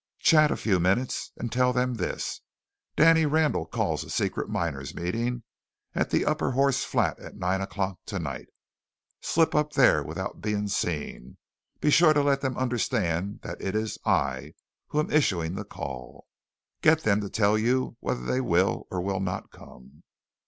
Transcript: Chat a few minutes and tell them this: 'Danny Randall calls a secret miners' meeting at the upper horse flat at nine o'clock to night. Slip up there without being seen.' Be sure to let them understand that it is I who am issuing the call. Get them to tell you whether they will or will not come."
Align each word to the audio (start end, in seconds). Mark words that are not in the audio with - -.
Chat 0.17 0.49
a 0.49 0.57
few 0.57 0.79
minutes 0.79 1.31
and 1.37 1.51
tell 1.51 1.71
them 1.73 1.93
this: 1.93 2.41
'Danny 2.95 3.27
Randall 3.27 3.67
calls 3.67 4.03
a 4.03 4.09
secret 4.09 4.49
miners' 4.49 4.95
meeting 4.95 5.43
at 5.93 6.09
the 6.09 6.25
upper 6.25 6.53
horse 6.53 6.83
flat 6.83 7.19
at 7.19 7.35
nine 7.35 7.61
o'clock 7.61 7.99
to 8.07 8.17
night. 8.17 8.47
Slip 9.21 9.53
up 9.53 9.73
there 9.73 10.01
without 10.01 10.41
being 10.41 10.67
seen.' 10.67 11.37
Be 11.81 11.91
sure 11.91 12.13
to 12.13 12.23
let 12.23 12.41
them 12.41 12.57
understand 12.57 13.41
that 13.43 13.61
it 13.61 13.75
is 13.75 13.99
I 14.03 14.55
who 14.87 14.99
am 14.99 15.11
issuing 15.11 15.53
the 15.53 15.65
call. 15.65 16.25
Get 16.81 17.01
them 17.03 17.21
to 17.21 17.29
tell 17.29 17.55
you 17.55 17.95
whether 17.99 18.25
they 18.25 18.41
will 18.41 18.87
or 18.89 19.01
will 19.01 19.19
not 19.19 19.51
come." 19.51 20.01